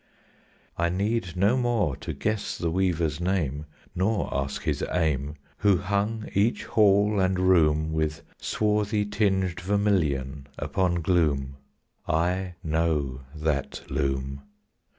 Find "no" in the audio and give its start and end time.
1.37-1.55